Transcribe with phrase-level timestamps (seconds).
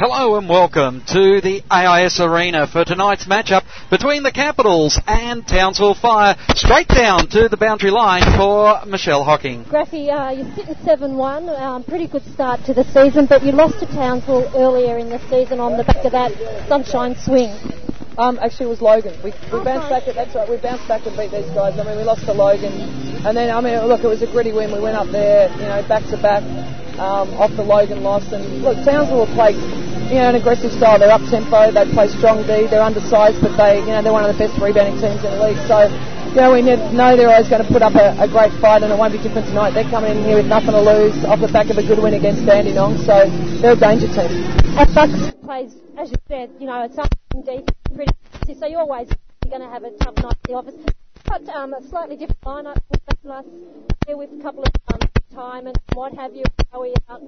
[0.00, 5.94] Hello and welcome to the AIS Arena for tonight's matchup between the Capitals and Townsville
[5.94, 6.36] Fire.
[6.54, 9.62] Straight down to the boundary line for Michelle Hocking.
[9.66, 13.78] Graffy, uh, you're sitting 7-1, um, pretty good start to the season, but you lost
[13.80, 16.32] to Townsville earlier in the season on the back of that
[16.66, 17.52] sunshine swing.
[18.16, 19.12] Um, actually, it was Logan.
[19.22, 20.04] We, we bounced back.
[20.06, 20.48] That's right.
[20.48, 21.78] We bounced back and beat these guys.
[21.78, 22.72] I mean, we lost to Logan,
[23.26, 24.72] and then I mean, look, it was a gritty win.
[24.72, 26.42] We went up there, you know, back to back
[27.00, 29.56] um, off the Logan loss, and look, Townsville will play,
[30.10, 30.98] you know, an aggressive style.
[30.98, 31.70] They're up tempo.
[31.70, 32.66] They play strong D.
[32.66, 35.40] They're undersized, but they, you know, they're one of the best rebounding teams in the
[35.40, 35.60] league.
[35.66, 35.88] So.
[36.30, 38.92] You know, we know they're always going to put up a, a great fight, and
[38.92, 39.74] it won't be different tonight.
[39.74, 42.14] They're coming in here with nothing to lose off the back of a good win
[42.14, 43.26] against Dandenong, so
[43.58, 44.30] they're a danger team.
[44.78, 47.10] At Bucks plays, as you said, you know, it's up
[47.42, 47.66] deep,
[47.96, 48.14] pretty
[48.54, 49.10] so you're always
[49.48, 50.74] going to have a tough night at the office.
[51.24, 52.78] But um, a slightly different lineup
[53.24, 53.48] last
[54.06, 55.00] year with a couple of um,
[55.34, 56.44] time and what have you.
[56.80, 57.22] We out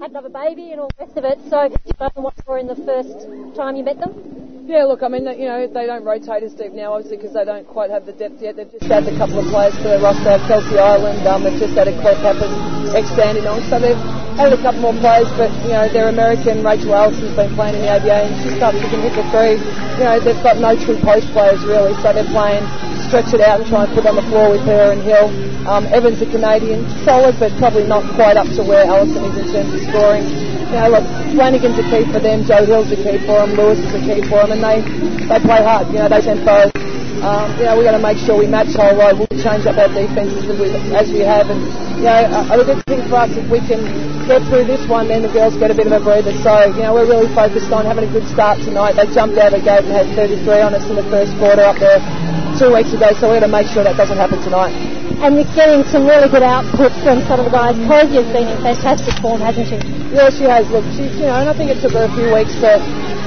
[0.00, 1.38] had another baby and all the rest of it.
[1.50, 3.26] So you know what for in the first
[3.56, 4.40] time you met them?
[4.70, 7.42] Yeah, look, I mean, you know, they don't rotate as deep now, obviously, because they
[7.42, 8.54] don't quite have the depth yet.
[8.54, 10.38] They've just added a couple of players to their roster.
[10.46, 12.54] Kelsey Island, um, they've just added Claire Peppers,
[12.94, 13.66] expanding on.
[13.66, 13.98] So they've
[14.38, 17.82] added a couple more players, but, you know, their American Rachel Allison's been playing in
[17.82, 19.58] the ABA, and she starts to hit the three.
[19.98, 22.62] You know, they've got no true post players, really, so they're playing
[23.10, 25.26] stretch it out and try and put on the floor with her and Hill.
[25.66, 29.46] Um, Evans, a Canadian, solid, but probably not quite up to where Allison is in
[29.50, 30.30] terms of scoring.
[30.70, 33.82] You know, look, Flanagan's a key for them, Joe Hill's a key for them, Lewis
[33.82, 34.78] is a key for them, and they,
[35.26, 35.90] they play hard.
[35.90, 36.70] You know, they tempo.
[37.26, 39.18] Um, you know, we've got to make sure we match whole road.
[39.18, 40.46] We'll change up our defences
[40.94, 41.50] as we have.
[41.50, 41.66] And,
[41.98, 43.82] you know, a good thing for us if we can
[44.30, 46.32] get through this one, then the girls get a bit of a breather.
[46.46, 48.94] So, you know, we're really focused on having a good start tonight.
[48.94, 51.66] They jumped out of the gate and had 33 on us in the first quarter
[51.66, 52.29] up there
[52.60, 54.76] two weeks ago, so we're going to make sure that doesn't happen tonight.
[55.24, 57.72] And you're getting some really good output from some of the guys.
[57.88, 59.80] Posia's been in fantastic form, hasn't she?
[60.12, 60.68] Yeah, she has.
[60.68, 62.76] Look, she, you know, and I think it took her a few weeks to,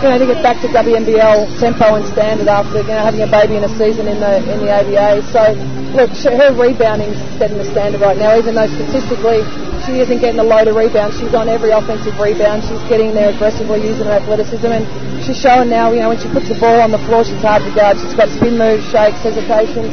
[0.00, 3.28] you know, to get back to WNBL tempo and standard after, you know, having a
[3.28, 5.20] baby in a season in the in the ABA.
[5.28, 5.52] So,
[5.92, 9.44] look, her rebounding's setting the standard right now, even though statistically
[9.88, 11.16] she isn't getting a load of rebounds.
[11.16, 12.60] She's on every offensive rebound.
[12.68, 14.84] She's getting there aggressively using her athleticism, and
[15.24, 15.90] she's showing now.
[15.92, 17.96] You know, when she puts the ball on the floor, she's hard to guard.
[17.96, 19.88] She's got spin moves, shakes, hesitation.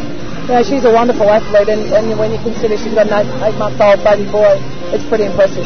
[0.45, 3.31] You know, she's a wonderful athlete, and, and when you consider she's got an eight,
[3.49, 4.59] eight-month-old baby boy,
[4.93, 5.65] it's pretty impressive.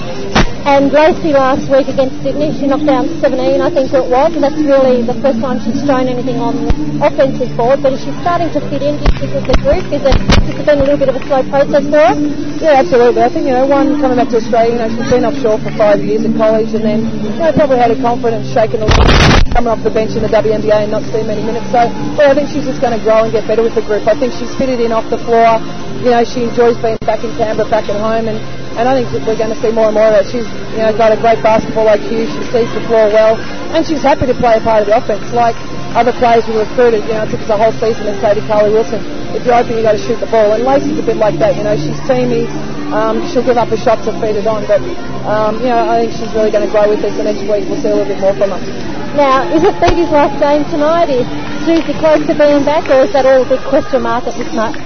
[0.67, 4.43] And Lacey last week against Sydney, she knocked down 17, I think it was, and
[4.43, 7.79] that's really the first time she's shown anything on the offensive board.
[7.79, 9.87] But is she starting to fit in with the group?
[9.87, 12.13] Is it, has it been a little bit of a slow process for her?
[12.59, 13.23] Yeah, absolutely.
[13.23, 15.71] I think, you know, one, coming back to Australia, you know, she's been offshore for
[15.79, 19.07] five years at college, and then, you know, probably had a confidence shaken a little
[19.55, 21.71] coming off the bench in the WNBA and not seeing many minutes.
[21.71, 21.87] So,
[22.19, 24.03] well, I think she's just going to grow and get better with the group.
[24.05, 25.57] I think she's fitted in off the floor.
[26.03, 28.37] You know, she enjoys being back in Canberra, back at home, and
[28.77, 30.25] and I think we're going to see more and more of her.
[30.27, 32.27] She's you know got a great basketball IQ.
[32.27, 33.37] She sees the floor well,
[33.73, 35.25] and she's happy to play a part of the offense.
[35.33, 35.57] Like
[35.97, 38.43] other players we recruited, you know, it took us a whole season to say to
[38.45, 39.01] Carly Wilson,
[39.33, 40.53] if you're open, you got to shoot the ball.
[40.53, 41.57] And Lacey's a bit like that.
[41.57, 42.45] You know, she's teamy.
[42.93, 44.81] Um, she'll give up a shot to feed it on, but
[45.25, 47.13] um, you know, I think she's really going to grow with us.
[47.17, 48.98] And next week we'll see a little bit more from her.
[49.19, 51.11] Now, is it Phoebe's last game tonight?
[51.11, 51.27] Is
[51.67, 54.47] Susie close to being back, or is that all a big question mark at this
[54.55, 54.79] moment?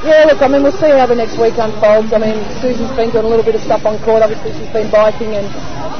[0.00, 2.08] Yeah, look, I mean, we'll see how the next week unfolds.
[2.16, 4.24] I mean, Susie's been doing a little bit of stuff on court.
[4.24, 5.44] Obviously, she's been biking and,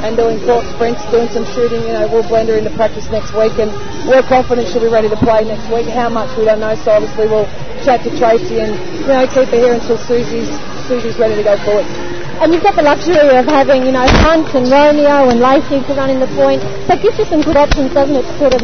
[0.01, 1.85] and doing court sprints, doing some shooting.
[1.85, 3.69] You know, we'll blend her into practice next week, and
[4.09, 5.85] we're confident she'll be ready to play next week.
[5.93, 7.45] How much, we don't know, so obviously we'll
[7.85, 8.73] chat to Tracy and,
[9.05, 10.49] you know, keep her here until Susie's,
[10.89, 11.85] Susie's ready to go forward.
[12.43, 15.93] And you've got the luxury of having, you know, Hunt and Romeo and Lacey to
[15.95, 16.61] run in the point.
[16.87, 18.61] So it gives you some good options, doesn't it, to sort of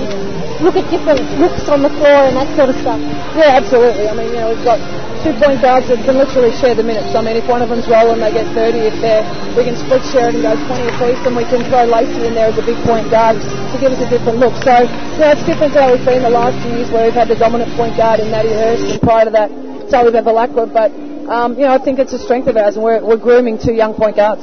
[0.60, 3.00] look at different looks on the floor and that sort of stuff.
[3.32, 4.08] Yeah, absolutely.
[4.08, 4.76] I mean, you know, we've got
[5.24, 7.14] two point guards that can literally share the minutes.
[7.16, 8.90] I mean, if one of them's rolling, they get 30.
[8.90, 9.24] If they're,
[9.56, 12.34] we can split share it and go 20 apiece, and we can throw Lacey in
[12.36, 14.56] there as a big point guard to give us a different look.
[14.60, 17.16] So, you know, it's different to how we've been the last few years where we've
[17.16, 19.48] had the dominant point guard in Maddie Hurst, and prior to that,
[19.88, 20.68] Sally Bevilaqua.
[20.72, 20.92] But
[21.30, 23.72] um, you know, I think it's a strength of ours, and we're, we're grooming two
[23.72, 24.42] young point guards.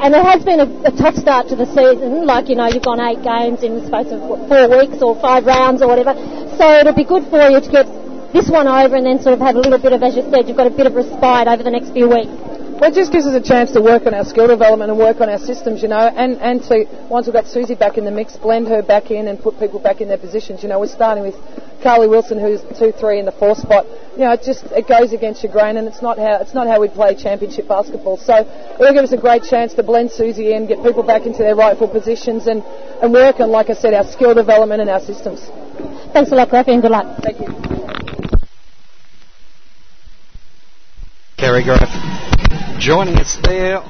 [0.00, 2.24] And it has been a, a, tough start to the season.
[2.24, 5.18] Like, you know, you've gone eight games in the space of what, four weeks or
[5.20, 6.14] five rounds or whatever.
[6.56, 7.84] So it'll be good for you to get
[8.32, 10.46] this one over and then sort of have a little bit of, as you said,
[10.46, 12.49] you've got a bit of respite over the next few weeks.
[12.80, 15.20] Well, it just gives us a chance to work on our skill development and work
[15.20, 18.10] on our systems, you know, and, and to, once we've got Susie back in the
[18.10, 20.62] mix, blend her back in and put people back in their positions.
[20.62, 21.34] You know, we're starting with
[21.82, 23.84] Carly Wilson, who's 2-3 in the four spot.
[24.16, 26.68] You know, it just, it goes against your grain and it's not how, it's not
[26.68, 28.16] how we play championship basketball.
[28.16, 28.48] So
[28.80, 31.54] it'll give us a great chance to blend Susie in, get people back into their
[31.54, 35.40] rightful positions and, and work on, like I said, our skill development and our systems.
[36.14, 37.18] Thanks a lot, Graffy, and good luck.
[37.20, 37.48] Thank you.
[41.36, 42.39] Carrie Graf
[42.80, 43.84] joining us there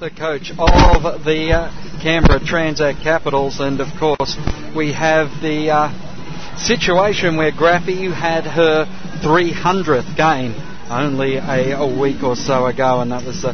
[0.00, 4.34] the coach of the uh, Canberra Transact Capitals, and of course
[4.74, 8.86] we have the uh, situation where Graffy had her
[9.22, 10.54] 300th game
[10.90, 13.44] only a, a, week or so ago, and that was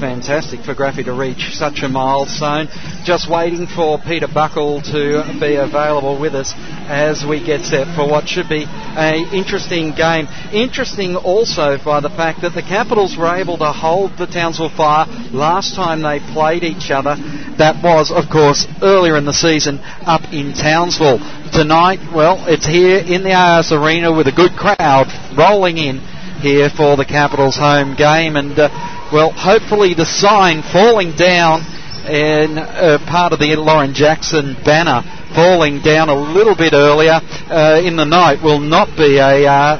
[0.00, 2.68] fantastic for Graffy to reach such a milestone.
[3.04, 6.52] Just waiting for Peter Buckle to be available with us
[6.88, 10.26] as we get set for what should be an interesting game.
[10.52, 15.06] Interesting also by the fact that the Capitals were able to hold the Townsville Fire
[15.32, 17.16] last time they played each other.
[17.58, 21.18] That was, of course, earlier in the season up in Townsville.
[21.52, 26.00] Tonight, well, it's here in the AIS Arena with a good crowd rolling in
[26.40, 28.68] here for the Capitals home game, and uh,
[29.12, 31.62] well, hopefully the sign falling down
[32.06, 35.02] and uh, part of the Lauren Jackson banner
[35.34, 37.18] falling down a little bit earlier
[37.50, 39.78] uh, in the night will not be a uh,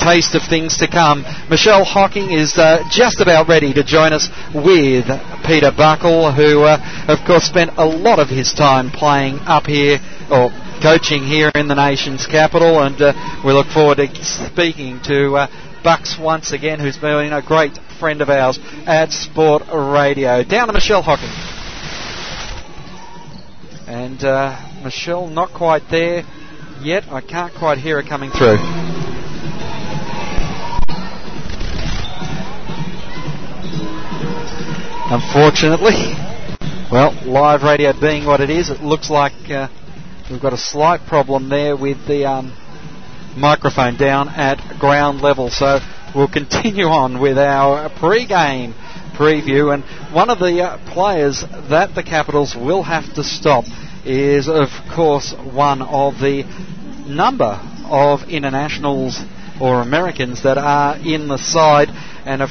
[0.00, 1.22] taste of things to come.
[1.48, 5.04] Michelle Hocking is uh, just about ready to join us with
[5.46, 10.00] Peter Buckle, who, uh, of course, spent a lot of his time playing up here,
[10.30, 10.50] or
[10.82, 13.12] coaching here in the nation's capital, and uh,
[13.44, 15.46] we look forward to speaking to
[15.84, 20.42] Bucks once again, who's been a great friend of ours at Sport Radio.
[20.44, 21.30] Down to Michelle Hocking.
[23.86, 26.24] And uh, Michelle not quite there
[26.82, 27.04] yet.
[27.08, 28.56] I can't quite hear her coming through.
[35.08, 35.94] Unfortunately,
[36.90, 39.68] well, live radio being what it is, it looks like uh,
[40.30, 42.52] we've got a slight problem there with the um,
[43.36, 45.48] microphone down at ground level.
[45.48, 45.78] So
[46.14, 48.74] we'll continue on with our pre-game
[49.16, 49.72] preview.
[49.72, 53.64] And one of the uh, players that the Capitals will have to stop
[54.04, 56.44] is, of course, one of the
[57.06, 59.18] number of internationals
[59.60, 61.88] or Americans that are in the side.
[62.24, 62.50] And of